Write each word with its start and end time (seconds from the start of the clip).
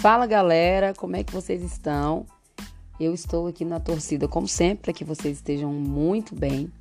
Fala 0.00 0.26
galera, 0.26 0.94
como 0.94 1.14
é 1.14 1.22
que 1.22 1.30
vocês 1.30 1.62
estão? 1.62 2.24
Eu 2.98 3.12
estou 3.12 3.46
aqui 3.46 3.66
na 3.66 3.78
torcida, 3.78 4.26
como 4.26 4.48
sempre, 4.48 4.84
para 4.84 4.92
que 4.94 5.04
vocês 5.04 5.36
estejam 5.36 5.70
muito 5.70 6.34
bem. 6.34 6.72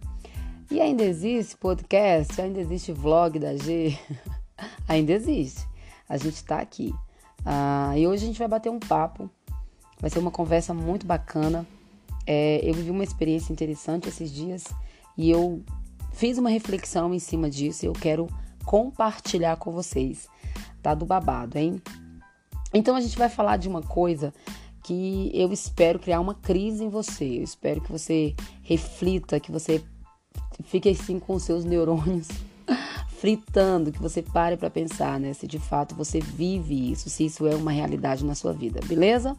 E 0.72 0.80
ainda 0.80 1.04
existe 1.04 1.58
podcast, 1.58 2.40
ainda 2.40 2.62
existe 2.62 2.94
vlog 2.94 3.38
da 3.38 3.58
G, 3.58 3.94
ainda 4.88 5.12
existe. 5.12 5.68
A 6.08 6.16
gente 6.16 6.36
está 6.36 6.62
aqui. 6.62 6.96
Ah, 7.46 7.92
e 7.98 8.08
hoje 8.08 8.24
a 8.24 8.28
gente 8.28 8.40
vai 8.40 8.48
bater 8.48 8.70
um 8.70 8.80
papo, 8.80 9.30
vai 10.00 10.10
ser 10.10 10.20
uma 10.20 10.32
conversa 10.32 10.74
muito 10.74 11.06
bacana. 11.06 11.68
É, 12.26 12.62
eu 12.64 12.74
vivi 12.74 12.90
uma 12.90 13.04
experiência 13.04 13.52
interessante 13.52 14.08
esses 14.08 14.32
dias 14.32 14.64
e 15.18 15.30
eu 15.30 15.62
fiz 16.14 16.38
uma 16.38 16.50
reflexão 16.50 17.14
em 17.14 17.20
cima 17.20 17.50
disso 17.50 17.84
e 17.84 17.88
eu 17.90 17.94
quero 17.94 18.28
compartilhar 18.64 19.58
com 19.58 19.74
vocês. 19.74 20.30
Tá 20.82 20.96
do 20.96 21.06
babado, 21.06 21.58
hein? 21.58 21.82
Então 22.74 22.96
a 22.96 23.02
gente 23.02 23.18
vai 23.18 23.30
falar 23.30 23.58
de 23.58 23.68
uma 23.68 23.82
coisa 23.82 24.34
que 24.84 25.32
eu 25.34 25.52
espero 25.52 26.00
criar 26.00 26.20
uma 26.20 26.34
crise 26.34 26.84
em 26.84 26.90
você. 26.90 27.26
Eu 27.26 27.44
espero 27.44 27.82
que 27.82 27.92
você 27.92 28.36
reflita, 28.64 29.40
que 29.40 29.52
você 29.52 29.84
fique 30.64 30.90
assim 30.90 31.20
com 31.20 31.38
seus 31.40 31.64
neurônios 31.64 32.28
fritando, 33.20 33.92
que 33.92 34.02
você 34.02 34.22
pare 34.22 34.58
para 34.58 34.70
pensar, 34.70 35.20
né? 35.20 35.34
Se 35.34 35.48
de 35.48 35.60
fato 35.60 35.96
você 35.96 36.20
vive 36.20 36.92
isso, 36.92 37.10
se 37.10 37.26
isso 37.26 37.46
é 37.48 37.56
uma 37.56 37.72
realidade 37.72 38.24
na 38.26 38.36
sua 38.36 38.54
vida, 38.54 38.80
beleza? 38.86 39.36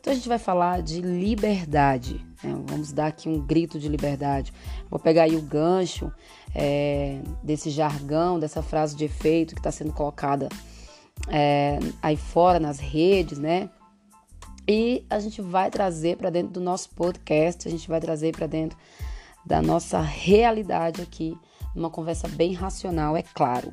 Então 0.00 0.12
a 0.12 0.16
gente 0.16 0.28
vai 0.28 0.38
falar 0.38 0.82
de 0.82 1.00
liberdade. 1.00 2.20
Né? 2.42 2.54
Vamos 2.66 2.92
dar 2.92 3.06
aqui 3.06 3.26
um 3.26 3.40
grito 3.40 3.78
de 3.78 3.88
liberdade. 3.88 4.52
Vou 4.90 5.00
pegar 5.00 5.22
aí 5.22 5.34
o 5.34 5.40
gancho 5.40 6.12
é, 6.54 7.22
desse 7.42 7.70
jargão, 7.70 8.38
dessa 8.38 8.60
frase 8.60 8.94
de 8.94 9.06
efeito 9.06 9.54
que 9.54 9.60
está 9.60 9.72
sendo 9.72 9.94
colocada 9.94 10.50
é, 11.28 11.78
aí 12.02 12.16
fora 12.16 12.60
nas 12.60 12.78
redes, 12.78 13.38
né? 13.38 13.70
E 14.66 15.04
a 15.10 15.18
gente 15.18 15.42
vai 15.42 15.70
trazer 15.70 16.16
para 16.16 16.30
dentro 16.30 16.52
do 16.52 16.60
nosso 16.60 16.90
podcast, 16.90 17.68
a 17.68 17.70
gente 17.70 17.86
vai 17.86 18.00
trazer 18.00 18.34
para 18.34 18.46
dentro 18.46 18.78
da 19.44 19.60
nossa 19.60 20.00
realidade 20.00 21.02
aqui, 21.02 21.36
numa 21.74 21.90
conversa 21.90 22.26
bem 22.28 22.54
racional, 22.54 23.16
é 23.16 23.22
claro. 23.22 23.72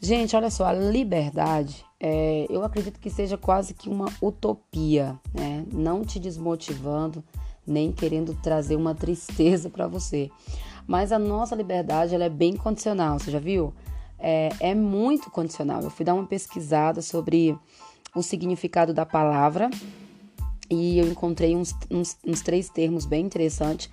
Gente, 0.00 0.34
olha 0.34 0.50
só, 0.50 0.66
a 0.66 0.72
liberdade, 0.72 1.84
é, 2.00 2.46
eu 2.50 2.64
acredito 2.64 2.98
que 2.98 3.08
seja 3.08 3.38
quase 3.38 3.72
que 3.72 3.88
uma 3.88 4.12
utopia, 4.20 5.18
né? 5.32 5.64
Não 5.72 6.04
te 6.04 6.18
desmotivando, 6.18 7.22
nem 7.66 7.92
querendo 7.92 8.34
trazer 8.42 8.76
uma 8.76 8.94
tristeza 8.94 9.70
para 9.70 9.86
você. 9.86 10.30
Mas 10.86 11.12
a 11.12 11.18
nossa 11.18 11.54
liberdade, 11.54 12.14
ela 12.14 12.24
é 12.24 12.28
bem 12.28 12.56
condicional, 12.56 13.18
você 13.18 13.30
já 13.30 13.38
viu? 13.38 13.72
É, 14.26 14.48
é 14.58 14.74
muito 14.74 15.30
condicional. 15.30 15.82
Eu 15.82 15.90
fui 15.90 16.02
dar 16.02 16.14
uma 16.14 16.24
pesquisada 16.24 17.02
sobre 17.02 17.54
o 18.14 18.22
significado 18.22 18.94
da 18.94 19.04
palavra 19.04 19.68
e 20.70 20.98
eu 20.98 21.06
encontrei 21.06 21.54
uns, 21.54 21.74
uns, 21.90 22.16
uns 22.26 22.40
três 22.40 22.70
termos 22.70 23.04
bem 23.04 23.22
interessantes, 23.22 23.90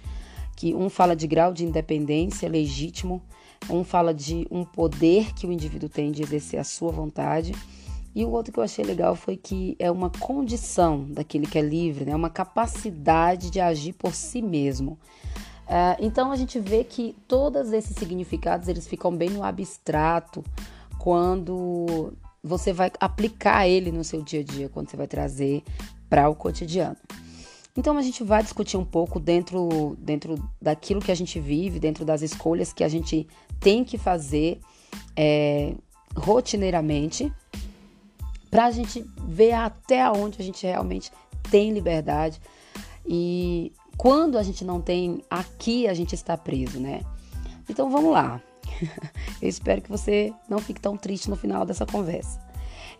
que 0.55 0.73
um 0.73 0.89
fala 0.89 1.17
de 1.17 1.27
grau 1.27 1.53
de 1.53 1.65
independência 1.65 2.47
legítimo, 2.47 3.21
um 3.69 3.83
fala 3.83 4.13
de 4.13 4.47
um 4.49 4.63
poder 4.63 5.33
que 5.33 5.45
o 5.45 5.51
indivíduo 5.51 5.89
tem 5.89 6.11
de 6.11 6.23
exercer 6.23 6.59
a 6.59 6.63
sua 6.63 6.93
vontade, 6.93 7.53
e 8.15 8.23
o 8.23 8.29
outro 8.29 8.53
que 8.53 8.59
eu 8.59 8.63
achei 8.63 8.83
legal 8.85 9.15
foi 9.15 9.35
que 9.35 9.75
é 9.79 9.91
uma 9.91 10.09
condição 10.09 11.05
daquele 11.09 11.45
que 11.45 11.57
é 11.57 11.61
livre, 11.61 12.05
né? 12.05 12.15
uma 12.15 12.29
capacidade 12.29 13.49
de 13.49 13.59
agir 13.59 13.93
por 13.93 14.13
si 14.13 14.41
mesmo. 14.41 14.97
Uh, 15.71 15.95
então 16.01 16.33
a 16.33 16.35
gente 16.35 16.59
vê 16.59 16.83
que 16.83 17.15
todos 17.29 17.71
esses 17.71 17.95
significados 17.95 18.67
eles 18.67 18.85
ficam 18.85 19.15
bem 19.15 19.29
no 19.29 19.41
abstrato 19.41 20.43
quando 20.99 22.11
você 22.43 22.73
vai 22.73 22.91
aplicar 22.99 23.65
ele 23.65 23.89
no 23.89 24.03
seu 24.03 24.21
dia 24.21 24.41
a 24.41 24.43
dia, 24.43 24.67
quando 24.67 24.89
você 24.89 24.97
vai 24.97 25.07
trazer 25.07 25.63
para 26.09 26.27
o 26.27 26.35
cotidiano. 26.35 26.97
Então 27.77 27.97
a 27.97 28.01
gente 28.01 28.21
vai 28.21 28.43
discutir 28.43 28.75
um 28.75 28.83
pouco 28.83 29.17
dentro, 29.17 29.95
dentro 29.97 30.35
daquilo 30.61 30.99
que 30.99 31.11
a 31.11 31.15
gente 31.15 31.39
vive, 31.39 31.79
dentro 31.79 32.03
das 32.03 32.21
escolhas 32.21 32.73
que 32.73 32.83
a 32.83 32.89
gente 32.89 33.25
tem 33.57 33.85
que 33.85 33.97
fazer 33.97 34.59
é, 35.15 35.73
rotineiramente, 36.13 37.31
para 38.49 38.65
a 38.65 38.71
gente 38.71 39.05
ver 39.25 39.53
até 39.53 40.11
onde 40.11 40.41
a 40.41 40.43
gente 40.43 40.67
realmente 40.67 41.13
tem 41.49 41.71
liberdade 41.71 42.41
e 43.05 43.71
quando 44.01 44.39
a 44.39 44.41
gente 44.41 44.65
não 44.65 44.81
tem 44.81 45.23
aqui 45.29 45.87
a 45.87 45.93
gente 45.93 46.15
está 46.15 46.35
preso, 46.35 46.79
né? 46.79 47.01
Então 47.69 47.87
vamos 47.91 48.11
lá. 48.11 48.41
Eu 49.39 49.47
espero 49.47 49.79
que 49.79 49.91
você 49.91 50.33
não 50.49 50.57
fique 50.57 50.81
tão 50.81 50.97
triste 50.97 51.29
no 51.29 51.35
final 51.35 51.67
dessa 51.67 51.85
conversa. 51.85 52.41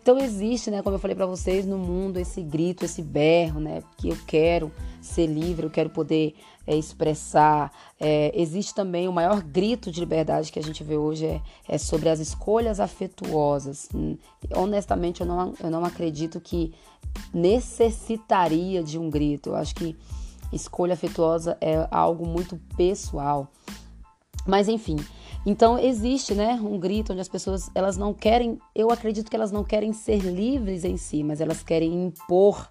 Então 0.00 0.16
existe, 0.16 0.70
né, 0.70 0.80
como 0.80 0.96
eu 0.96 1.00
falei 1.00 1.16
para 1.16 1.26
vocês, 1.26 1.64
no 1.64 1.78
mundo 1.78 2.18
esse 2.18 2.40
grito, 2.40 2.84
esse 2.84 3.02
berro, 3.02 3.60
né, 3.60 3.82
que 3.96 4.08
eu 4.08 4.18
quero 4.26 4.72
ser 5.00 5.26
livre, 5.26 5.64
eu 5.64 5.70
quero 5.70 5.90
poder 5.90 6.34
é, 6.66 6.76
expressar. 6.76 7.72
É, 8.00 8.32
existe 8.34 8.74
também 8.74 9.06
o 9.06 9.12
maior 9.12 9.42
grito 9.42 9.92
de 9.92 10.00
liberdade 10.00 10.50
que 10.50 10.58
a 10.58 10.62
gente 10.62 10.82
vê 10.84 10.96
hoje 10.96 11.26
é, 11.26 11.40
é 11.68 11.78
sobre 11.78 12.08
as 12.08 12.20
escolhas 12.20 12.78
afetuosas. 12.80 13.88
Hum, 13.94 14.16
honestamente, 14.54 15.20
eu 15.20 15.26
não, 15.26 15.54
eu 15.60 15.70
não 15.70 15.84
acredito 15.84 16.40
que 16.40 16.72
necessitaria 17.34 18.82
de 18.84 18.98
um 18.98 19.10
grito. 19.10 19.50
Eu 19.50 19.56
acho 19.56 19.74
que 19.74 19.96
escolha 20.52 20.94
afetuosa 20.94 21.56
é 21.60 21.86
algo 21.90 22.26
muito 22.26 22.56
pessoal. 22.76 23.48
Mas 24.46 24.68
enfim, 24.68 24.96
então 25.46 25.78
existe, 25.78 26.34
né, 26.34 26.54
um 26.54 26.78
grito 26.78 27.12
onde 27.12 27.20
as 27.20 27.28
pessoas 27.28 27.70
elas 27.74 27.96
não 27.96 28.12
querem, 28.12 28.58
eu 28.74 28.90
acredito 28.90 29.30
que 29.30 29.36
elas 29.36 29.52
não 29.52 29.64
querem 29.64 29.92
ser 29.92 30.18
livres 30.20 30.84
em 30.84 30.96
si, 30.96 31.22
mas 31.22 31.40
elas 31.40 31.62
querem 31.62 32.06
impor 32.06 32.70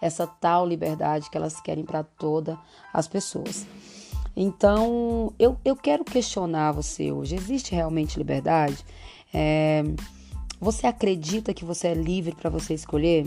essa 0.00 0.26
tal 0.26 0.66
liberdade 0.66 1.30
que 1.30 1.36
elas 1.36 1.60
querem 1.60 1.84
para 1.84 2.02
todas 2.02 2.56
as 2.92 3.08
pessoas. 3.08 3.66
Então, 4.36 5.32
eu, 5.38 5.56
eu 5.64 5.74
quero 5.74 6.04
questionar 6.04 6.72
você 6.72 7.10
hoje: 7.10 7.34
existe 7.34 7.74
realmente 7.74 8.18
liberdade? 8.18 8.84
É, 9.32 9.82
você 10.60 10.86
acredita 10.86 11.54
que 11.54 11.64
você 11.64 11.88
é 11.88 11.94
livre 11.94 12.34
para 12.34 12.50
você 12.50 12.74
escolher? 12.74 13.26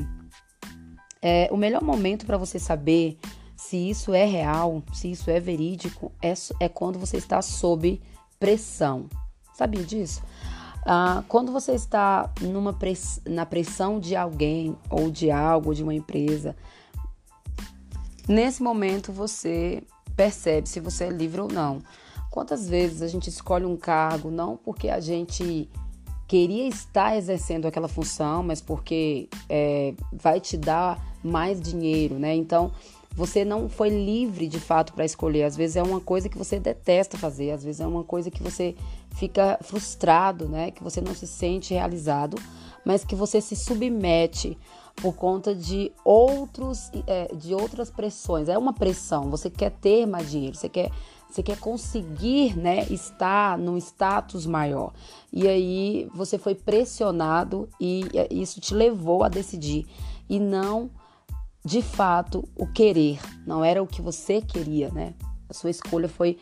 É, 1.22 1.50
o 1.52 1.58
melhor 1.58 1.84
momento 1.84 2.26
para 2.26 2.38
você 2.38 2.60
saber 2.60 3.18
se 3.60 3.90
isso 3.90 4.14
é 4.14 4.24
real, 4.24 4.82
se 4.94 5.12
isso 5.12 5.30
é 5.30 5.38
verídico, 5.38 6.14
é, 6.22 6.34
é 6.62 6.70
quando 6.70 6.98
você 6.98 7.18
está 7.18 7.42
sob 7.42 8.02
pressão. 8.40 9.10
Sabia 9.54 9.84
disso? 9.84 10.24
Ah, 10.86 11.26
quando 11.28 11.52
você 11.52 11.74
está 11.74 12.32
numa 12.40 12.72
press, 12.72 13.22
na 13.28 13.46
pressão 13.46 14.00
de 14.00 14.16
alguém 14.16 14.78
ou 14.90 15.12
de 15.12 15.30
algo, 15.30 15.76
de 15.76 15.84
uma 15.84 15.94
empresa, 15.94 16.56
nesse 18.30 18.64
momento 18.64 19.12
você 19.12 19.84
percebe 20.16 20.70
se 20.70 20.80
você 20.80 21.04
é 21.04 21.10
livre 21.10 21.42
ou 21.42 21.50
não. 21.50 21.80
Quantas 22.32 22.70
vezes 22.70 23.02
a 23.02 23.10
gente 23.10 23.28
escolhe 23.28 23.66
um 23.66 23.76
cargo 23.76 24.32
não 24.32 24.56
porque 24.56 24.88
a 24.88 25.02
gente 25.02 25.70
queria 26.30 26.66
estar 26.66 27.18
exercendo 27.18 27.66
aquela 27.66 27.90
função, 27.90 28.42
mas 28.42 28.62
porque 28.62 29.28
é, 29.50 29.94
vai 30.14 30.40
te 30.40 30.56
dar 30.56 30.98
mais 31.22 31.60
dinheiro, 31.60 32.18
né? 32.18 32.34
Então 32.34 32.72
você 33.20 33.44
não 33.44 33.68
foi 33.68 33.90
livre 33.90 34.48
de 34.48 34.62
fato 34.62 34.94
para 34.94 35.04
escolher. 35.04 35.44
Às 35.44 35.58
vezes 35.58 35.76
é 35.76 35.84
uma 35.84 36.00
coisa 36.00 36.30
que 36.30 36.38
você 36.38 36.58
detesta 36.58 37.18
fazer, 37.18 37.52
às 37.52 37.62
vezes 37.62 37.82
é 37.82 37.86
uma 37.86 38.02
coisa 38.02 38.32
que 38.32 38.42
você 38.42 38.74
fica 39.12 39.60
frustrado, 39.62 40.48
né? 40.48 40.72
Que 40.72 40.82
você 40.82 41.02
não 41.02 41.14
se 41.14 41.28
sente 41.28 41.74
realizado, 41.74 42.38
mas 42.86 43.04
que 43.04 43.16
você 43.16 43.42
se 43.42 43.58
submete 43.58 44.58
por 45.02 45.14
conta 45.16 45.54
de 45.54 45.92
outros, 46.06 46.90
é, 47.06 47.36
de 47.36 47.54
outras 47.54 47.92
pressões. 47.92 48.48
É 48.48 48.58
uma 48.58 48.72
pressão. 48.72 49.30
Você 49.30 49.50
quer 49.50 49.72
ter 49.72 50.06
mais 50.06 50.32
dinheiro, 50.32 50.56
você 50.56 50.70
quer, 50.70 50.90
você 51.30 51.44
quer 51.44 51.60
conseguir, 51.60 52.58
né? 52.58 52.86
Estar 52.90 53.58
num 53.58 53.76
status 53.76 54.46
maior. 54.46 54.94
E 55.34 55.46
aí 55.46 56.10
você 56.16 56.38
foi 56.38 56.56
pressionado 56.56 57.68
e 57.82 58.06
isso 58.32 58.62
te 58.62 58.74
levou 58.74 59.26
a 59.26 59.28
decidir 59.28 59.86
e 60.30 60.40
não 60.40 60.90
de 61.64 61.82
fato 61.82 62.48
o 62.56 62.66
querer, 62.68 63.20
não 63.46 63.64
era 63.64 63.82
o 63.82 63.88
que 63.88 64.02
você 64.02 64.42
queria, 64.42 64.90
né? 64.90 65.14
A 65.50 65.54
sua 65.54 65.70
escolha 65.70 66.08
foi, 66.08 66.38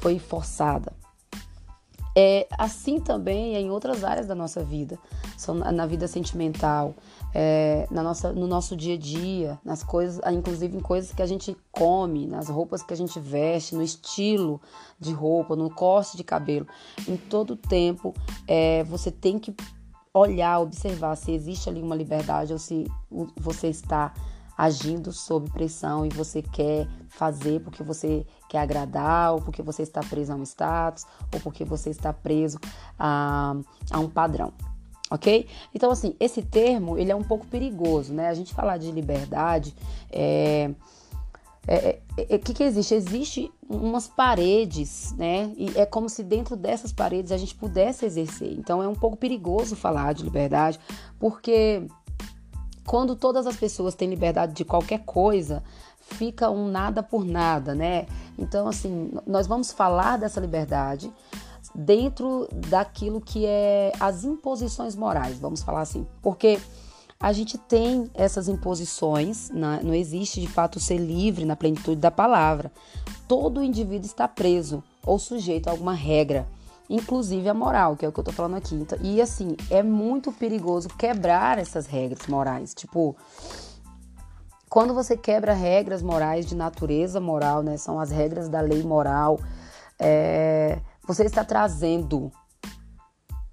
foi 0.00 0.18
forçada. 0.18 0.92
É 2.18 2.46
assim 2.56 2.98
também 2.98 3.56
é 3.56 3.60
em 3.60 3.70
outras 3.70 4.02
áreas 4.02 4.26
da 4.26 4.34
nossa 4.34 4.64
vida, 4.64 4.98
na 5.74 5.84
vida 5.84 6.08
sentimental, 6.08 6.94
é, 7.34 7.86
na 7.90 8.02
nossa, 8.02 8.32
no 8.32 8.46
nosso 8.46 8.74
dia 8.74 8.94
a 8.94 8.96
dia, 8.96 9.58
nas 9.62 9.82
coisas, 9.82 10.18
inclusive 10.32 10.74
em 10.74 10.80
coisas 10.80 11.12
que 11.12 11.20
a 11.20 11.26
gente 11.26 11.54
come, 11.70 12.26
nas 12.26 12.48
roupas 12.48 12.82
que 12.82 12.94
a 12.94 12.96
gente 12.96 13.20
veste, 13.20 13.74
no 13.74 13.82
estilo 13.82 14.58
de 14.98 15.12
roupa, 15.12 15.54
no 15.54 15.68
corte 15.68 16.16
de 16.16 16.24
cabelo. 16.24 16.66
Em 17.06 17.18
todo 17.18 17.54
tempo, 17.54 18.14
é, 18.48 18.82
você 18.84 19.10
tem 19.10 19.38
que 19.38 19.54
olhar, 20.14 20.60
observar 20.60 21.14
se 21.16 21.32
existe 21.32 21.68
ali 21.68 21.82
uma 21.82 21.94
liberdade 21.94 22.50
ou 22.50 22.58
se 22.58 22.90
você 23.38 23.68
está 23.68 24.14
agindo 24.56 25.12
sob 25.12 25.50
pressão 25.50 26.06
e 26.06 26.08
você 26.08 26.40
quer 26.40 26.88
fazer 27.08 27.60
porque 27.60 27.82
você 27.82 28.24
quer 28.48 28.58
agradar, 28.58 29.34
ou 29.34 29.40
porque 29.40 29.62
você 29.62 29.82
está 29.82 30.00
preso 30.00 30.32
a 30.32 30.36
um 30.36 30.42
status, 30.42 31.04
ou 31.32 31.40
porque 31.40 31.64
você 31.64 31.90
está 31.90 32.12
preso 32.12 32.58
a, 32.98 33.54
a 33.90 33.98
um 33.98 34.08
padrão. 34.08 34.52
ok? 35.10 35.46
Então, 35.74 35.90
assim, 35.90 36.14
esse 36.18 36.42
termo, 36.42 36.96
ele 36.96 37.12
é 37.12 37.16
um 37.16 37.22
pouco 37.22 37.46
perigoso, 37.46 38.14
né? 38.14 38.28
A 38.28 38.34
gente 38.34 38.54
falar 38.54 38.78
de 38.78 38.90
liberdade, 38.90 39.74
é... 40.10 40.70
O 41.66 41.68
é, 41.68 41.98
é, 42.16 42.34
é, 42.36 42.38
que, 42.38 42.54
que 42.54 42.62
existe? 42.62 42.94
Existe 42.94 43.52
umas 43.68 44.06
paredes, 44.06 45.12
né? 45.18 45.52
E 45.56 45.76
é 45.76 45.84
como 45.84 46.08
se 46.08 46.22
dentro 46.22 46.54
dessas 46.54 46.92
paredes 46.92 47.32
a 47.32 47.36
gente 47.36 47.56
pudesse 47.56 48.06
exercer. 48.06 48.52
Então 48.52 48.80
é 48.80 48.86
um 48.86 48.94
pouco 48.94 49.16
perigoso 49.16 49.74
falar 49.74 50.14
de 50.14 50.22
liberdade, 50.22 50.78
porque 51.18 51.88
quando 52.86 53.16
todas 53.16 53.46
as 53.46 53.56
pessoas 53.56 53.94
têm 53.94 54.08
liberdade 54.08 54.52
de 54.52 54.64
qualquer 54.64 55.00
coisa, 55.00 55.62
fica 56.00 56.48
um 56.48 56.68
nada 56.68 57.02
por 57.02 57.24
nada, 57.24 57.74
né? 57.74 58.06
Então, 58.38 58.68
assim, 58.68 59.12
nós 59.26 59.46
vamos 59.46 59.72
falar 59.72 60.16
dessa 60.16 60.40
liberdade 60.40 61.12
dentro 61.74 62.48
daquilo 62.52 63.20
que 63.20 63.44
é 63.44 63.92
as 64.00 64.24
imposições 64.24 64.94
morais, 64.94 65.38
vamos 65.38 65.62
falar 65.62 65.82
assim, 65.82 66.06
porque 66.22 66.58
a 67.18 67.32
gente 67.32 67.58
tem 67.58 68.10
essas 68.14 68.46
imposições, 68.46 69.50
não 69.50 69.94
existe 69.94 70.40
de 70.40 70.46
fato 70.46 70.78
ser 70.78 70.98
livre 70.98 71.44
na 71.44 71.56
plenitude 71.56 72.00
da 72.00 72.10
palavra. 72.10 72.70
Todo 73.26 73.62
indivíduo 73.62 74.06
está 74.06 74.28
preso 74.28 74.82
ou 75.04 75.18
sujeito 75.18 75.68
a 75.68 75.70
alguma 75.70 75.94
regra, 75.94 76.46
inclusive 76.88 77.48
a 77.48 77.54
moral, 77.54 77.96
que 77.96 78.04
é 78.04 78.08
o 78.08 78.12
que 78.12 78.20
eu 78.20 78.24
tô 78.24 78.32
falando 78.32 78.56
aqui. 78.56 78.74
Então, 78.74 78.98
e 79.02 79.20
assim, 79.20 79.56
é 79.70 79.82
muito 79.82 80.32
perigoso 80.32 80.88
quebrar 80.88 81.58
essas 81.58 81.86
regras 81.86 82.26
morais. 82.26 82.74
Tipo, 82.74 83.16
quando 84.68 84.94
você 84.94 85.16
quebra 85.16 85.52
regras 85.52 86.02
morais 86.02 86.46
de 86.46 86.54
natureza 86.54 87.20
moral, 87.20 87.62
né? 87.62 87.76
São 87.76 87.98
as 87.98 88.10
regras 88.10 88.48
da 88.48 88.60
lei 88.60 88.82
moral, 88.82 89.38
é, 89.98 90.80
você 91.06 91.24
está 91.24 91.44
trazendo 91.44 92.30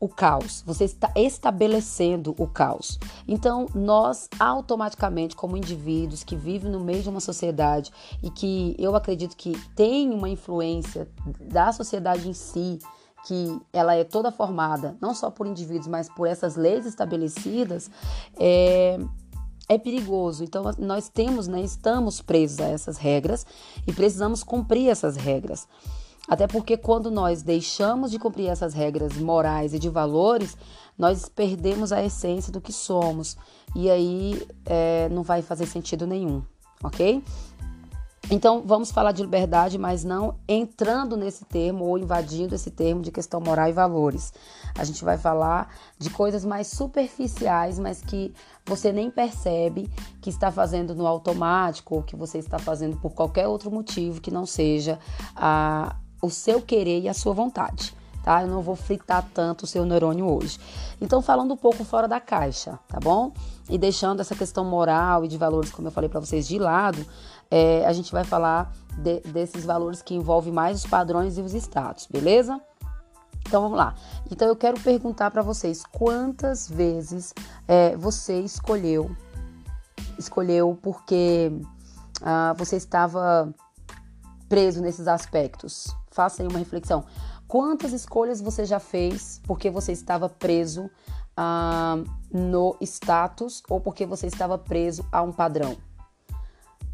o 0.03 0.09
caos, 0.09 0.61
você 0.65 0.83
está 0.83 1.09
estabelecendo 1.15 2.35
o 2.37 2.45
caos. 2.45 2.99
Então, 3.25 3.67
nós 3.73 4.27
automaticamente, 4.37 5.33
como 5.33 5.55
indivíduos 5.55 6.25
que 6.25 6.35
vivem 6.35 6.69
no 6.69 6.81
meio 6.81 7.01
de 7.01 7.07
uma 7.07 7.21
sociedade 7.21 7.89
e 8.21 8.29
que 8.29 8.75
eu 8.77 8.97
acredito 8.97 9.37
que 9.37 9.57
tem 9.73 10.09
uma 10.09 10.27
influência 10.27 11.07
da 11.39 11.71
sociedade 11.71 12.27
em 12.27 12.33
si, 12.33 12.79
que 13.25 13.59
ela 13.71 13.95
é 13.95 14.03
toda 14.03 14.31
formada 14.31 14.97
não 15.01 15.13
só 15.13 15.31
por 15.31 15.47
indivíduos, 15.47 15.87
mas 15.87 16.09
por 16.09 16.27
essas 16.27 16.55
leis 16.55 16.85
estabelecidas, 16.85 17.89
é, 18.37 18.99
é 19.69 19.77
perigoso. 19.77 20.43
Então, 20.43 20.63
nós 20.77 21.09
temos, 21.09 21.47
né, 21.47 21.61
estamos 21.61 22.21
presos 22.21 22.59
a 22.59 22.65
essas 22.65 22.97
regras 22.97 23.45
e 23.87 23.93
precisamos 23.93 24.43
cumprir 24.43 24.89
essas 24.89 25.15
regras. 25.15 25.67
Até 26.27 26.47
porque 26.47 26.77
quando 26.77 27.11
nós 27.11 27.41
deixamos 27.41 28.09
de 28.09 28.17
cumprir 28.17 28.47
essas 28.47 28.73
regras 28.73 29.17
morais 29.17 29.73
e 29.73 29.79
de 29.79 29.89
valores, 29.89 30.57
nós 30.97 31.27
perdemos 31.27 31.91
a 31.91 32.03
essência 32.03 32.51
do 32.51 32.61
que 32.61 32.71
somos. 32.71 33.37
E 33.75 33.89
aí 33.89 34.47
é, 34.65 35.09
não 35.09 35.23
vai 35.23 35.41
fazer 35.41 35.65
sentido 35.65 36.07
nenhum, 36.07 36.41
ok? 36.83 37.21
Então 38.33 38.63
vamos 38.65 38.89
falar 38.89 39.11
de 39.11 39.21
liberdade, 39.21 39.77
mas 39.77 40.03
não 40.03 40.39
entrando 40.47 41.15
nesse 41.15 41.45
termo 41.45 41.85
ou 41.85 41.99
invadindo 41.99 42.55
esse 42.55 42.71
termo 42.71 42.99
de 42.99 43.11
questão 43.11 43.39
moral 43.39 43.69
e 43.69 43.71
valores. 43.71 44.33
A 44.75 44.83
gente 44.83 45.05
vai 45.05 45.19
falar 45.19 45.71
de 45.99 46.09
coisas 46.09 46.43
mais 46.43 46.65
superficiais, 46.65 47.77
mas 47.77 48.01
que 48.01 48.33
você 48.65 48.91
nem 48.91 49.11
percebe 49.11 49.87
que 50.19 50.31
está 50.31 50.51
fazendo 50.51 50.95
no 50.95 51.05
automático 51.05 51.93
ou 51.93 52.01
que 52.01 52.15
você 52.15 52.39
está 52.39 52.57
fazendo 52.57 52.97
por 52.97 53.11
qualquer 53.11 53.47
outro 53.47 53.69
motivo 53.69 54.19
que 54.19 54.31
não 54.31 54.47
seja 54.47 54.97
a, 55.35 55.95
o 56.19 56.31
seu 56.31 56.59
querer 56.59 57.01
e 57.01 57.09
a 57.09 57.13
sua 57.13 57.35
vontade, 57.35 57.93
tá? 58.23 58.41
Eu 58.41 58.47
não 58.47 58.61
vou 58.61 58.75
fritar 58.75 59.27
tanto 59.33 59.63
o 59.63 59.67
seu 59.67 59.85
neurônio 59.85 60.25
hoje. 60.25 60.59
Então, 60.99 61.21
falando 61.21 61.53
um 61.53 61.57
pouco 61.57 61.83
fora 61.83 62.07
da 62.07 62.19
caixa, 62.19 62.79
tá 62.87 62.99
bom? 62.99 63.31
E 63.69 63.77
deixando 63.77 64.21
essa 64.21 64.35
questão 64.35 64.65
moral 64.65 65.23
e 65.25 65.27
de 65.27 65.37
valores, 65.37 65.71
como 65.71 65.87
eu 65.87 65.91
falei 65.91 66.09
para 66.09 66.19
vocês, 66.19 66.47
de 66.47 66.57
lado, 66.57 67.05
é, 67.51 67.85
a 67.85 67.93
gente 67.93 68.11
vai 68.11 68.23
falar 68.23 68.73
de, 68.97 69.19
desses 69.21 69.65
valores 69.65 70.01
que 70.01 70.15
envolvem 70.15 70.51
mais 70.51 70.83
os 70.83 70.89
padrões 70.89 71.37
e 71.37 71.41
os 71.41 71.53
status, 71.53 72.07
beleza? 72.09 72.59
Então 73.45 73.61
vamos 73.61 73.77
lá. 73.77 73.93
Então 74.31 74.47
eu 74.47 74.55
quero 74.55 74.79
perguntar 74.79 75.29
para 75.29 75.41
vocês 75.41 75.83
quantas 75.85 76.67
vezes 76.67 77.33
é, 77.67 77.95
você 77.95 78.39
escolheu, 78.39 79.15
escolheu 80.17 80.77
porque 80.81 81.51
ah, 82.21 82.53
você 82.57 82.77
estava 82.77 83.53
preso 84.47 84.81
nesses 84.81 85.07
aspectos. 85.07 85.87
Faça 86.11 86.41
aí 86.41 86.47
uma 86.47 86.59
reflexão. 86.59 87.03
Quantas 87.53 87.93
escolhas 87.93 88.41
você 88.41 88.65
já 88.65 88.79
fez 88.79 89.39
porque 89.45 89.69
você 89.69 89.91
estava 89.91 90.27
preso 90.27 90.89
ah, 91.37 91.97
no 92.31 92.75
status 92.81 93.61
ou 93.69 93.79
porque 93.79 94.07
você 94.07 94.25
estava 94.25 94.57
preso 94.57 95.05
a 95.11 95.21
um 95.21 95.31
padrão? 95.31 95.77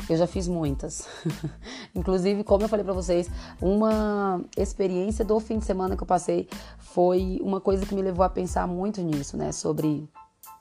Eu 0.09 0.17
já 0.17 0.27
fiz 0.27 0.49
muitas. 0.49 1.07
Inclusive, 1.95 2.43
como 2.43 2.65
eu 2.65 2.67
falei 2.67 2.83
para 2.83 2.93
vocês, 2.93 3.29
uma 3.61 4.43
experiência 4.57 5.23
do 5.23 5.39
fim 5.39 5.59
de 5.59 5.63
semana 5.63 5.95
que 5.95 6.03
eu 6.03 6.07
passei 6.07 6.49
foi 6.77 7.39
uma 7.41 7.61
coisa 7.61 7.85
que 7.85 7.95
me 7.95 8.01
levou 8.01 8.25
a 8.25 8.29
pensar 8.29 8.67
muito 8.67 9.01
nisso, 9.01 9.37
né? 9.37 9.53
Sobre 9.53 10.09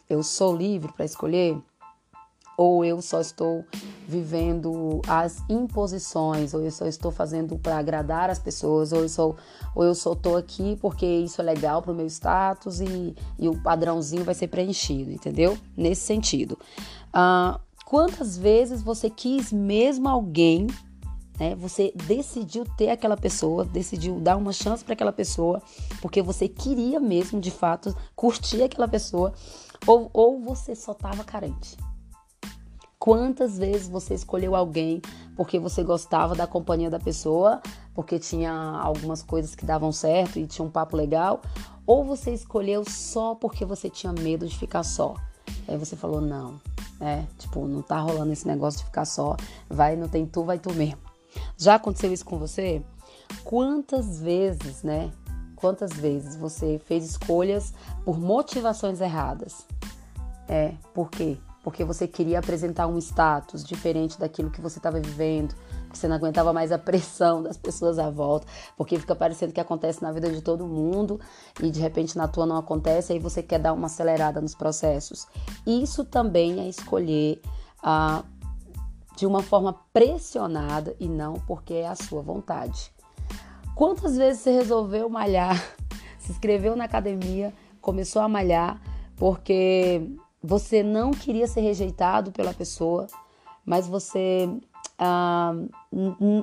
eu 0.08 0.22
sou 0.22 0.54
livre 0.54 0.92
para 0.92 1.06
escolher 1.06 1.60
ou 2.56 2.84
eu 2.84 3.02
só 3.02 3.20
estou 3.20 3.64
vivendo 4.08 5.02
as 5.06 5.44
imposições, 5.50 6.54
ou 6.54 6.62
eu 6.62 6.70
só 6.70 6.86
estou 6.86 7.12
fazendo 7.12 7.58
para 7.58 7.76
agradar 7.76 8.30
as 8.30 8.38
pessoas, 8.38 8.90
ou 8.90 9.02
eu 9.02 9.08
sou, 9.08 9.36
ou 9.74 9.84
eu 9.84 9.94
só 9.94 10.14
estou 10.14 10.38
aqui 10.38 10.78
porque 10.80 11.04
isso 11.04 11.42
é 11.42 11.44
legal 11.44 11.82
para 11.82 11.92
o 11.92 11.94
meu 11.94 12.06
status 12.06 12.80
e, 12.80 13.14
e, 13.38 13.46
o 13.46 13.62
padrãozinho 13.62 14.24
vai 14.24 14.34
ser 14.34 14.48
preenchido, 14.48 15.12
entendeu? 15.12 15.58
Nesse 15.76 16.06
sentido. 16.06 16.58
Uh, 17.08 17.60
quantas 17.84 18.38
vezes 18.38 18.80
você 18.80 19.10
quis 19.10 19.52
mesmo 19.52 20.08
alguém, 20.08 20.68
né? 21.38 21.54
Você 21.56 21.92
decidiu 21.94 22.64
ter 22.78 22.88
aquela 22.88 23.16
pessoa, 23.16 23.66
decidiu 23.66 24.18
dar 24.20 24.38
uma 24.38 24.54
chance 24.54 24.82
para 24.82 24.94
aquela 24.94 25.12
pessoa, 25.12 25.60
porque 26.00 26.22
você 26.22 26.48
queria 26.48 26.98
mesmo, 26.98 27.38
de 27.42 27.50
fato, 27.50 27.94
curtir 28.16 28.62
aquela 28.62 28.88
pessoa, 28.88 29.34
ou, 29.86 30.08
ou 30.14 30.40
você 30.40 30.74
só 30.74 30.92
estava 30.92 31.22
carente. 31.22 31.76
Quantas 33.08 33.56
vezes 33.56 33.88
você 33.88 34.12
escolheu 34.12 34.54
alguém 34.54 35.00
porque 35.34 35.58
você 35.58 35.82
gostava 35.82 36.34
da 36.34 36.46
companhia 36.46 36.90
da 36.90 37.00
pessoa, 37.00 37.62
porque 37.94 38.18
tinha 38.18 38.52
algumas 38.52 39.22
coisas 39.22 39.54
que 39.54 39.64
davam 39.64 39.90
certo 39.92 40.38
e 40.38 40.46
tinha 40.46 40.62
um 40.62 40.70
papo 40.70 40.94
legal, 40.94 41.40
ou 41.86 42.04
você 42.04 42.34
escolheu 42.34 42.84
só 42.86 43.34
porque 43.34 43.64
você 43.64 43.88
tinha 43.88 44.12
medo 44.12 44.46
de 44.46 44.54
ficar 44.58 44.82
só? 44.82 45.14
Aí 45.66 45.78
você 45.78 45.96
falou, 45.96 46.20
não, 46.20 46.60
é, 47.00 47.24
tipo, 47.38 47.66
não 47.66 47.80
tá 47.80 47.98
rolando 47.98 48.30
esse 48.30 48.46
negócio 48.46 48.80
de 48.80 48.84
ficar 48.84 49.06
só, 49.06 49.38
vai, 49.70 49.96
não 49.96 50.06
tem 50.06 50.26
tu, 50.26 50.44
vai 50.44 50.58
tu 50.58 50.70
mesmo. 50.74 51.00
Já 51.56 51.76
aconteceu 51.76 52.12
isso 52.12 52.26
com 52.26 52.36
você? 52.36 52.82
Quantas 53.42 54.20
vezes, 54.20 54.82
né? 54.82 55.10
Quantas 55.56 55.94
vezes 55.94 56.36
você 56.36 56.78
fez 56.84 57.06
escolhas 57.06 57.72
por 58.04 58.20
motivações 58.20 59.00
erradas? 59.00 59.66
É, 60.46 60.74
por 60.92 61.10
quê? 61.10 61.38
Porque 61.68 61.84
você 61.84 62.08
queria 62.08 62.38
apresentar 62.38 62.86
um 62.86 62.96
status 62.96 63.62
diferente 63.62 64.18
daquilo 64.18 64.50
que 64.50 64.58
você 64.58 64.78
estava 64.78 64.98
vivendo, 64.98 65.54
você 65.92 66.08
não 66.08 66.16
aguentava 66.16 66.50
mais 66.50 66.72
a 66.72 66.78
pressão 66.78 67.42
das 67.42 67.58
pessoas 67.58 67.98
à 67.98 68.08
volta, 68.08 68.46
porque 68.74 68.98
fica 68.98 69.14
parecendo 69.14 69.52
que 69.52 69.60
acontece 69.60 70.02
na 70.02 70.10
vida 70.10 70.30
de 70.30 70.40
todo 70.40 70.66
mundo 70.66 71.20
e 71.62 71.70
de 71.70 71.78
repente 71.78 72.16
na 72.16 72.26
tua 72.26 72.46
não 72.46 72.56
acontece, 72.56 73.12
aí 73.12 73.18
você 73.18 73.42
quer 73.42 73.58
dar 73.58 73.74
uma 73.74 73.84
acelerada 73.84 74.40
nos 74.40 74.54
processos. 74.54 75.26
Isso 75.66 76.06
também 76.06 76.58
é 76.58 76.70
escolher 76.70 77.42
ah, 77.82 78.24
de 79.14 79.26
uma 79.26 79.42
forma 79.42 79.78
pressionada 79.92 80.96
e 80.98 81.06
não 81.06 81.34
porque 81.34 81.74
é 81.74 81.86
a 81.86 81.94
sua 81.94 82.22
vontade. 82.22 82.90
Quantas 83.74 84.16
vezes 84.16 84.40
você 84.40 84.52
resolveu 84.52 85.06
malhar, 85.10 85.62
se 86.18 86.32
inscreveu 86.32 86.74
na 86.74 86.84
academia, 86.84 87.52
começou 87.82 88.22
a 88.22 88.28
malhar 88.28 88.80
porque 89.18 90.16
você 90.42 90.82
não 90.82 91.10
queria 91.10 91.46
ser 91.46 91.60
rejeitado 91.60 92.30
pela 92.30 92.54
pessoa, 92.54 93.06
mas 93.64 93.86
você 93.86 94.48
ah, 94.98 95.52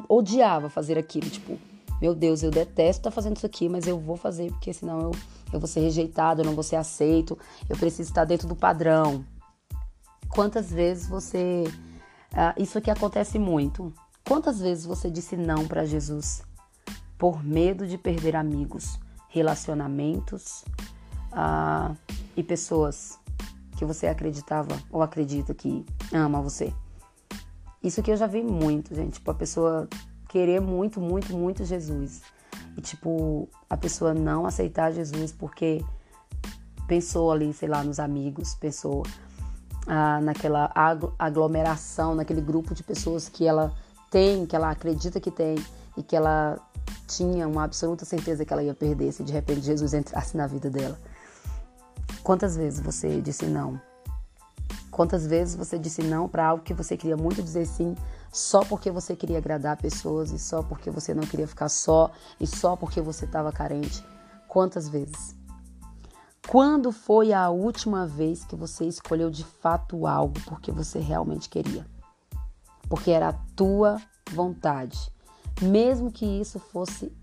odiava 0.07 0.69
fazer 0.69 0.97
aquilo. 0.97 1.29
Tipo, 1.29 1.57
meu 2.01 2.13
Deus, 2.13 2.43
eu 2.43 2.51
detesto 2.51 3.01
estar 3.01 3.09
tá 3.09 3.11
fazendo 3.11 3.37
isso 3.37 3.45
aqui, 3.45 3.69
mas 3.69 3.87
eu 3.87 3.99
vou 3.99 4.17
fazer 4.17 4.51
porque 4.51 4.73
senão 4.73 4.99
eu, 5.01 5.11
eu 5.53 5.59
vou 5.59 5.67
ser 5.67 5.79
rejeitado, 5.81 6.41
eu 6.41 6.45
não 6.45 6.53
vou 6.53 6.63
ser 6.63 6.75
aceito, 6.75 7.37
eu 7.69 7.77
preciso 7.77 8.09
estar 8.09 8.25
dentro 8.25 8.47
do 8.47 8.55
padrão. 8.55 9.25
Quantas 10.29 10.71
vezes 10.71 11.07
você. 11.07 11.63
Ah, 12.33 12.53
isso 12.57 12.77
aqui 12.77 12.91
acontece 12.91 13.39
muito. 13.39 13.93
Quantas 14.27 14.59
vezes 14.59 14.85
você 14.85 15.09
disse 15.09 15.37
não 15.37 15.67
para 15.67 15.85
Jesus 15.85 16.43
por 17.17 17.43
medo 17.43 17.87
de 17.87 17.97
perder 17.97 18.35
amigos, 18.35 18.99
relacionamentos 19.29 20.65
ah, 21.31 21.93
e 22.35 22.43
pessoas 22.43 23.17
que 23.75 23.85
você 23.85 24.07
acreditava 24.07 24.77
ou 24.91 25.01
acredita 25.01 25.53
que 25.53 25.85
ama 26.13 26.41
você. 26.41 26.73
Isso 27.83 28.01
que 28.01 28.11
eu 28.11 28.17
já 28.17 28.27
vi 28.27 28.41
muito, 28.41 28.95
gente. 28.95 29.13
Tipo, 29.13 29.31
a 29.31 29.35
pessoa 29.35 29.87
querer 30.27 30.59
muito, 30.59 30.99
muito, 30.99 31.35
muito 31.35 31.63
Jesus. 31.63 32.21
E, 32.77 32.81
tipo, 32.81 33.47
a 33.69 33.77
pessoa 33.77 34.13
não 34.13 34.45
aceitar 34.45 34.91
Jesus 34.91 35.31
porque 35.31 35.83
pensou 36.87 37.31
ali, 37.31 37.53
sei 37.53 37.69
lá, 37.69 37.83
nos 37.83 37.99
amigos, 37.99 38.55
pensou 38.55 39.03
ah, 39.87 40.19
naquela 40.21 40.71
aglomeração, 41.17 42.15
naquele 42.15 42.41
grupo 42.41 42.73
de 42.73 42.83
pessoas 42.83 43.29
que 43.29 43.45
ela 43.45 43.73
tem, 44.09 44.45
que 44.45 44.55
ela 44.55 44.71
acredita 44.71 45.19
que 45.19 45.31
tem 45.31 45.55
e 45.97 46.03
que 46.03 46.15
ela 46.15 46.59
tinha 47.07 47.47
uma 47.47 47.63
absoluta 47.63 48.05
certeza 48.05 48.43
que 48.43 48.51
ela 48.51 48.63
ia 48.63 48.73
perder 48.73 49.11
se 49.11 49.23
de 49.23 49.31
repente 49.31 49.61
Jesus 49.61 49.93
entrasse 49.93 50.35
na 50.35 50.47
vida 50.47 50.69
dela. 50.69 50.97
Quantas 52.25 52.57
vezes 52.57 52.79
você 52.79 53.21
disse 53.21 53.45
não? 53.45 53.79
Quantas 54.89 55.27
vezes 55.27 55.55
você 55.55 55.77
disse 55.77 56.01
não 56.01 56.27
para 56.27 56.47
algo 56.47 56.63
que 56.63 56.73
você 56.73 56.97
queria 56.97 57.15
muito 57.15 57.43
dizer 57.43 57.67
sim, 57.67 57.95
só 58.33 58.65
porque 58.65 58.89
você 58.89 59.15
queria 59.15 59.37
agradar 59.37 59.77
pessoas 59.77 60.31
e 60.31 60.39
só 60.39 60.63
porque 60.63 60.89
você 60.89 61.13
não 61.13 61.21
queria 61.21 61.47
ficar 61.47 61.69
só 61.69 62.09
e 62.39 62.47
só 62.47 62.75
porque 62.75 62.99
você 62.99 63.25
estava 63.25 63.51
carente? 63.51 64.03
Quantas 64.47 64.89
vezes? 64.89 65.35
Quando 66.47 66.91
foi 66.91 67.31
a 67.31 67.51
última 67.51 68.07
vez 68.07 68.43
que 68.43 68.55
você 68.55 68.85
escolheu 68.85 69.29
de 69.29 69.43
fato 69.43 70.07
algo 70.07 70.33
porque 70.47 70.71
você 70.71 70.97
realmente 70.97 71.47
queria? 71.47 71.85
Porque 72.89 73.11
era 73.11 73.29
a 73.29 73.33
tua 73.55 74.01
vontade, 74.31 75.11
mesmo 75.61 76.11
que 76.11 76.25
isso 76.25 76.57
fosse 76.57 77.15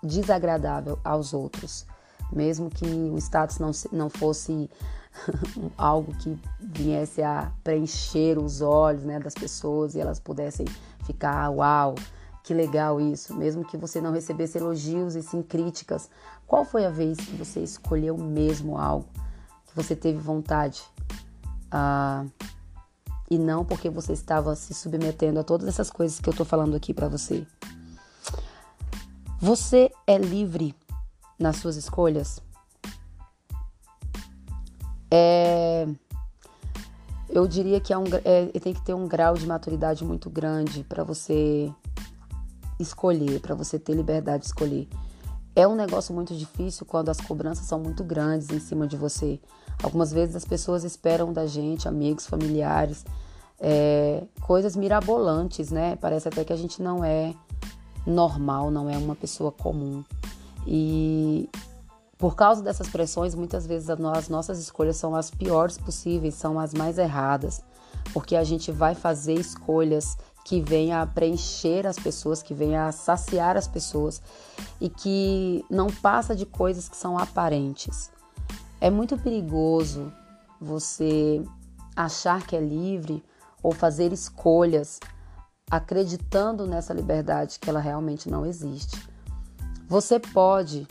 desagradável 0.00 1.00
aos 1.02 1.34
outros, 1.34 1.84
mesmo 2.32 2.70
que 2.70 2.86
o 2.86 3.16
status 3.18 3.58
não, 3.58 3.70
não 3.92 4.08
fosse 4.08 4.70
algo 5.76 6.14
que 6.16 6.38
viesse 6.58 7.22
a 7.22 7.52
preencher 7.62 8.38
os 8.38 8.60
olhos 8.60 9.04
né, 9.04 9.18
das 9.18 9.34
pessoas 9.34 9.94
e 9.94 10.00
elas 10.00 10.20
pudessem 10.20 10.66
ficar, 11.04 11.48
uau, 11.50 11.94
que 12.42 12.54
legal 12.54 13.00
isso, 13.00 13.34
mesmo 13.34 13.64
que 13.64 13.76
você 13.76 14.00
não 14.00 14.12
recebesse 14.12 14.58
elogios 14.58 15.14
e 15.14 15.22
sim 15.22 15.42
críticas. 15.42 16.08
Qual 16.46 16.64
foi 16.64 16.84
a 16.84 16.90
vez 16.90 17.18
que 17.18 17.36
você 17.36 17.60
escolheu 17.60 18.16
mesmo 18.16 18.78
algo 18.78 19.06
que 19.66 19.76
você 19.76 19.94
teve 19.94 20.18
vontade? 20.18 20.82
Ah, 21.70 22.24
e 23.30 23.38
não 23.38 23.64
porque 23.64 23.88
você 23.88 24.12
estava 24.12 24.56
se 24.56 24.74
submetendo 24.74 25.38
a 25.38 25.44
todas 25.44 25.68
essas 25.68 25.90
coisas 25.90 26.18
que 26.18 26.28
eu 26.28 26.32
estou 26.32 26.44
falando 26.44 26.74
aqui 26.74 26.92
para 26.92 27.08
você. 27.08 27.46
Você 29.38 29.90
é 30.06 30.18
livre 30.18 30.74
nas 31.40 31.56
suas 31.56 31.76
escolhas? 31.76 32.40
É, 35.10 35.88
eu 37.28 37.48
diria 37.48 37.80
que 37.80 37.92
é 37.92 37.98
um, 37.98 38.04
é, 38.24 38.46
tem 38.60 38.74
que 38.74 38.82
ter 38.82 38.94
um 38.94 39.08
grau 39.08 39.34
de 39.34 39.46
maturidade 39.46 40.04
muito 40.04 40.28
grande 40.30 40.84
para 40.84 41.02
você 41.02 41.72
escolher, 42.78 43.40
para 43.40 43.54
você 43.54 43.78
ter 43.78 43.94
liberdade 43.94 44.42
de 44.42 44.46
escolher. 44.46 44.88
É 45.56 45.66
um 45.66 45.74
negócio 45.74 46.14
muito 46.14 46.34
difícil 46.34 46.86
quando 46.86 47.08
as 47.08 47.20
cobranças 47.20 47.66
são 47.66 47.80
muito 47.80 48.04
grandes 48.04 48.50
em 48.50 48.60
cima 48.60 48.86
de 48.86 48.96
você. 48.96 49.40
Algumas 49.82 50.12
vezes 50.12 50.36
as 50.36 50.44
pessoas 50.44 50.84
esperam 50.84 51.32
da 51.32 51.46
gente, 51.46 51.88
amigos, 51.88 52.26
familiares, 52.26 53.04
é, 53.58 54.24
coisas 54.40 54.76
mirabolantes, 54.76 55.70
né? 55.70 55.96
Parece 55.96 56.28
até 56.28 56.44
que 56.44 56.52
a 56.52 56.56
gente 56.56 56.80
não 56.80 57.04
é 57.04 57.34
normal, 58.06 58.70
não 58.70 58.88
é 58.88 58.96
uma 58.96 59.16
pessoa 59.16 59.50
comum. 59.50 60.04
E 60.66 61.48
por 62.18 62.36
causa 62.36 62.62
dessas 62.62 62.88
pressões, 62.88 63.34
muitas 63.34 63.66
vezes 63.66 63.88
as 63.88 64.28
nossas 64.28 64.58
escolhas 64.58 64.96
são 64.96 65.16
as 65.16 65.30
piores 65.30 65.78
possíveis, 65.78 66.34
são 66.34 66.58
as 66.58 66.74
mais 66.74 66.98
erradas, 66.98 67.62
porque 68.12 68.36
a 68.36 68.44
gente 68.44 68.70
vai 68.70 68.94
fazer 68.94 69.34
escolhas 69.34 70.18
que 70.44 70.60
venham 70.60 71.00
a 71.00 71.06
preencher 71.06 71.86
as 71.86 71.98
pessoas, 71.98 72.42
que 72.42 72.52
venham 72.52 72.86
a 72.86 72.92
saciar 72.92 73.56
as 73.56 73.66
pessoas 73.66 74.20
e 74.80 74.88
que 74.88 75.64
não 75.70 75.86
passa 75.86 76.34
de 76.34 76.44
coisas 76.44 76.88
que 76.88 76.96
são 76.96 77.18
aparentes. 77.18 78.10
É 78.80 78.90
muito 78.90 79.16
perigoso 79.18 80.12
você 80.60 81.42
achar 81.96 82.46
que 82.46 82.54
é 82.54 82.60
livre 82.60 83.22
ou 83.62 83.72
fazer 83.72 84.12
escolhas 84.12 85.00
acreditando 85.70 86.66
nessa 86.66 86.92
liberdade 86.92 87.58
que 87.58 87.70
ela 87.70 87.80
realmente 87.80 88.28
não 88.28 88.44
existe. 88.44 89.08
Você 89.90 90.20
pode 90.20 90.86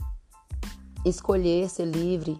escolher 1.05 1.69
ser 1.69 1.85
livre 1.85 2.37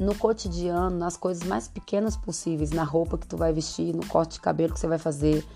no 0.00 0.16
cotidiano, 0.16 0.98
nas 0.98 1.16
coisas 1.16 1.44
mais 1.44 1.68
pequenas 1.68 2.16
possíveis, 2.16 2.72
na 2.72 2.82
roupa 2.82 3.16
que 3.16 3.24
tu 3.24 3.36
vai 3.36 3.52
vestir, 3.52 3.94
no 3.94 4.04
corte 4.04 4.32
de 4.32 4.40
cabelo 4.40 4.74
que 4.74 4.80
você 4.80 4.88
vai 4.88 4.98
fazer, 4.98 5.46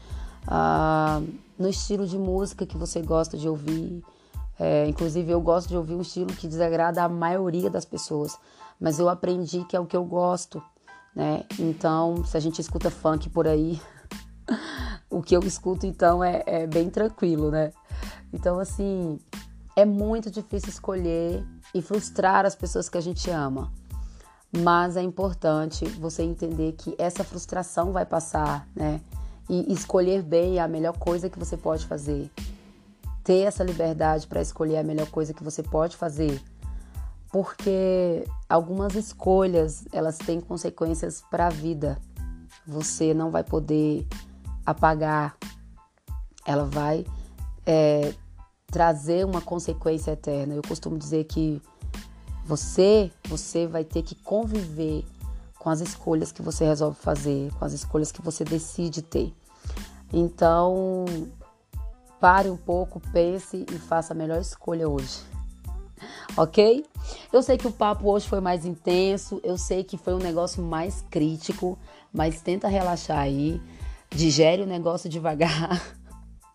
uh, 0.46 1.28
no 1.58 1.68
estilo 1.68 2.06
de 2.06 2.16
música 2.16 2.64
que 2.64 2.76
você 2.76 3.02
gosta 3.02 3.36
de 3.36 3.48
ouvir. 3.48 4.04
É, 4.56 4.86
inclusive, 4.86 5.32
eu 5.32 5.40
gosto 5.40 5.68
de 5.68 5.76
ouvir 5.76 5.96
um 5.96 6.00
estilo 6.00 6.28
que 6.28 6.46
desagrada 6.46 7.02
a 7.02 7.08
maioria 7.08 7.68
das 7.68 7.84
pessoas, 7.84 8.38
mas 8.78 9.00
eu 9.00 9.08
aprendi 9.08 9.64
que 9.64 9.74
é 9.74 9.80
o 9.80 9.86
que 9.86 9.96
eu 9.96 10.04
gosto, 10.04 10.62
né? 11.12 11.42
Então, 11.58 12.24
se 12.24 12.36
a 12.36 12.40
gente 12.40 12.60
escuta 12.60 12.88
funk 12.88 13.28
por 13.30 13.48
aí, 13.48 13.82
o 15.10 15.22
que 15.22 15.36
eu 15.36 15.40
escuto 15.40 15.86
então 15.86 16.22
é, 16.22 16.44
é 16.46 16.66
bem 16.68 16.88
tranquilo, 16.88 17.50
né? 17.50 17.72
Então, 18.32 18.60
assim, 18.60 19.18
é 19.80 19.84
muito 19.86 20.30
difícil 20.30 20.68
escolher 20.68 21.42
e 21.74 21.80
frustrar 21.80 22.44
as 22.44 22.54
pessoas 22.54 22.88
que 22.88 22.98
a 22.98 23.00
gente 23.00 23.30
ama. 23.30 23.72
Mas 24.52 24.96
é 24.96 25.02
importante 25.02 25.86
você 25.86 26.22
entender 26.22 26.72
que 26.72 26.94
essa 26.98 27.24
frustração 27.24 27.90
vai 27.90 28.04
passar, 28.04 28.68
né? 28.74 29.00
E 29.48 29.72
escolher 29.72 30.22
bem 30.22 30.58
é 30.58 30.60
a 30.60 30.68
melhor 30.68 30.98
coisa 30.98 31.30
que 31.30 31.38
você 31.38 31.56
pode 31.56 31.86
fazer. 31.86 32.30
Ter 33.24 33.46
essa 33.46 33.64
liberdade 33.64 34.26
para 34.26 34.42
escolher 34.42 34.76
a 34.76 34.82
melhor 34.82 35.08
coisa 35.08 35.32
que 35.32 35.42
você 35.42 35.62
pode 35.62 35.96
fazer. 35.96 36.42
Porque 37.32 38.26
algumas 38.48 38.94
escolhas, 38.94 39.86
elas 39.92 40.18
têm 40.18 40.40
consequências 40.40 41.22
para 41.30 41.46
a 41.46 41.50
vida. 41.50 41.98
Você 42.66 43.14
não 43.14 43.30
vai 43.30 43.44
poder 43.44 44.06
apagar. 44.66 45.36
Ela 46.44 46.64
vai 46.64 47.06
é, 47.64 48.12
trazer 48.70 49.24
uma 49.26 49.40
consequência 49.40 50.12
eterna. 50.12 50.54
Eu 50.54 50.62
costumo 50.62 50.96
dizer 50.98 51.24
que 51.24 51.60
você, 52.44 53.10
você 53.28 53.66
vai 53.66 53.84
ter 53.84 54.02
que 54.02 54.14
conviver 54.14 55.04
com 55.58 55.68
as 55.68 55.80
escolhas 55.80 56.32
que 56.32 56.40
você 56.40 56.64
resolve 56.64 56.96
fazer, 56.96 57.52
com 57.58 57.64
as 57.64 57.72
escolhas 57.72 58.10
que 58.10 58.22
você 58.22 58.44
decide 58.44 59.02
ter. 59.02 59.34
Então, 60.12 61.04
pare 62.18 62.50
um 62.50 62.56
pouco, 62.56 63.00
pense 63.12 63.64
e 63.70 63.78
faça 63.78 64.12
a 64.12 64.16
melhor 64.16 64.40
escolha 64.40 64.88
hoje. 64.88 65.20
Ok? 66.36 66.84
Eu 67.32 67.42
sei 67.42 67.58
que 67.58 67.66
o 67.66 67.72
papo 67.72 68.10
hoje 68.10 68.26
foi 68.26 68.40
mais 68.40 68.64
intenso, 68.64 69.40
eu 69.44 69.58
sei 69.58 69.84
que 69.84 69.98
foi 69.98 70.14
um 70.14 70.18
negócio 70.18 70.62
mais 70.62 71.04
crítico, 71.10 71.78
mas 72.12 72.40
tenta 72.40 72.68
relaxar 72.68 73.18
aí, 73.18 73.60
digere 74.08 74.62
o 74.62 74.66
negócio 74.66 75.10
devagar. 75.10 75.80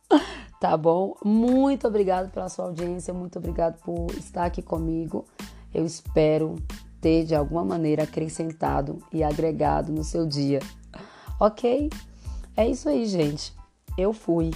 tá 0.59 0.75
bom? 0.75 1.15
Muito 1.24 1.88
obrigado 1.88 2.31
pela 2.31 2.50
sua 2.50 2.65
audiência, 2.65 3.13
muito 3.13 3.39
obrigado 3.39 3.79
por 3.81 4.12
estar 4.12 4.45
aqui 4.45 4.62
comigo. 4.62 5.25
Eu 5.74 5.85
espero 5.85 6.55
ter 7.01 7.25
de 7.25 7.35
alguma 7.35 7.63
maneira 7.63 8.03
acrescentado 8.03 9.00
e 9.12 9.24
agregado 9.24 9.91
no 9.91 10.03
seu 10.03 10.25
dia. 10.25 10.59
Ok? 11.39 11.89
É 12.55 12.67
isso 12.67 12.88
aí, 12.88 13.05
gente. 13.05 13.53
Eu 13.97 14.13
fui. 14.13 14.51